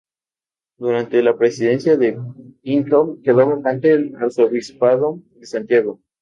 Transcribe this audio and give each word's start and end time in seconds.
Durante 0.79 1.21
la 1.21 1.37
presidencia 1.37 1.95
de 1.95 2.17
Pinto 2.63 3.19
quedó 3.23 3.47
vacante 3.47 3.91
el 3.91 4.15
arzobispado 4.19 5.21
de 5.35 5.45
Santiago. 5.45 5.99